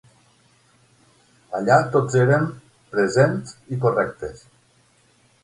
[1.59, 2.47] Allà tots eren,
[2.97, 4.43] presents i correctes.